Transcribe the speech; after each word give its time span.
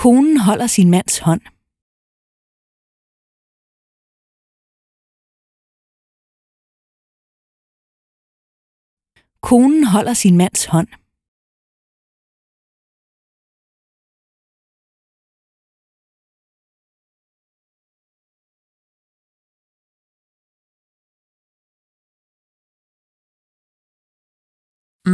Konen 0.00 0.38
holder 0.46 0.66
sin 0.66 0.90
mands 0.90 1.18
hånd. 1.24 1.42
Konen 9.46 9.84
holder 9.92 10.14
sin 10.14 10.36
mands 10.36 10.66
hånd. 10.72 10.88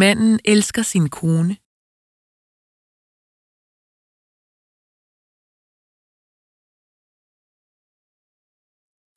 Manden 0.00 0.38
elsker 0.44 0.82
sin 0.82 1.08
kone. 1.18 1.54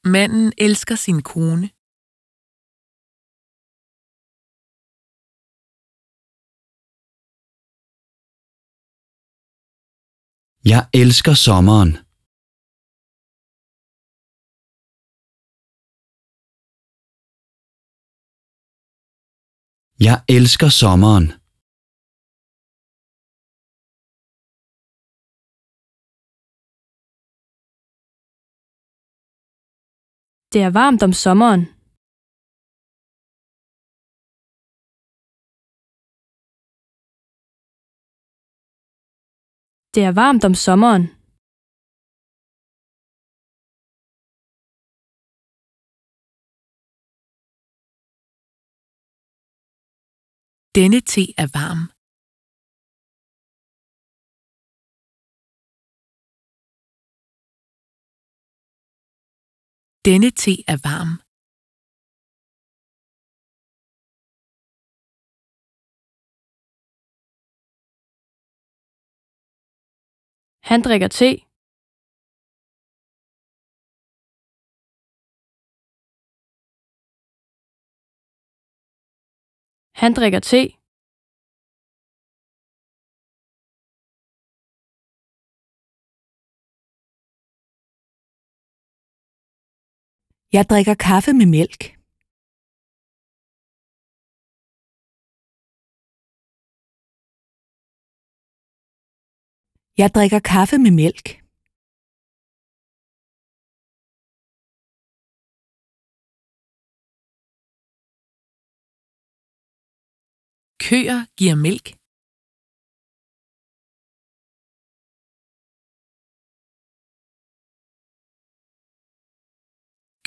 Manden 0.05 0.51
elsker 0.57 0.95
sin 0.95 1.21
kone. 1.31 1.67
Jeg 10.71 10.83
elsker 11.01 11.35
sommeren. 11.45 11.91
Jeg 20.07 20.17
elsker 20.37 20.69
sommeren. 20.81 21.42
Det 30.53 30.61
er 30.61 30.71
varmt 30.71 31.03
om 31.03 31.13
sommeren. 31.13 31.61
Det 39.95 40.03
er 40.03 40.13
varmt 40.21 40.43
om 40.43 40.55
sommeren. 40.65 41.05
Denne 50.75 51.01
te 51.01 51.33
er 51.37 51.49
varm. 51.57 51.92
Denne 60.05 60.31
te 60.31 60.63
er 60.67 60.79
varm. 60.83 61.21
Han 70.69 70.81
drikker 70.81 71.07
te. 71.07 71.29
Han 79.91 80.13
drikker 80.13 80.39
te. 80.39 80.82
Jeg 90.57 90.65
drikker 90.69 90.95
kaffe 91.09 91.31
med 91.39 91.45
mælk. 91.55 91.81
Jeg 100.01 100.09
drikker 100.15 100.39
kaffe 100.53 100.77
med 100.85 100.91
mælk. 101.01 101.27
Køer 110.85 111.19
giver 111.37 111.55
mælk. 111.55 112.02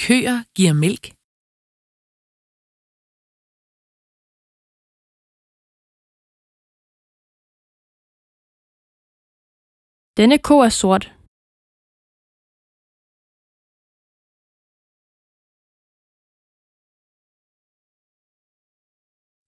Køer 0.06 0.38
giver 0.56 0.74
mælk. 0.84 1.04
Denne 10.18 10.38
ko 10.48 10.54
er 10.68 10.72
sort. 10.80 11.04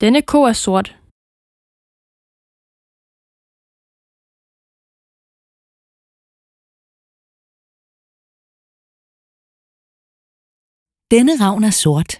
Denne 0.02 0.20
ko 0.30 0.38
er 0.50 0.56
sort. 0.64 0.97
Denne 11.10 11.32
ravn 11.40 11.64
er 11.64 11.70
sort. 11.70 12.12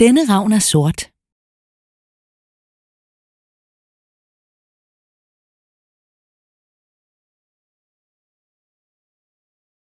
Denne 0.00 0.22
ravn 0.28 0.52
er 0.52 0.64
sort. 0.72 1.09